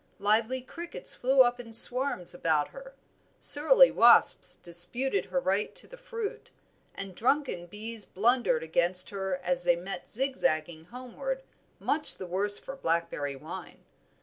[0.17, 2.95] Lively crickets flew up in swarms about her,
[3.39, 6.49] surly wasps disputed her right to the fruit,
[6.95, 11.43] and drunken bees blundered against her as they met zigzagging homeward
[11.77, 13.85] much the worse for blackberry wine.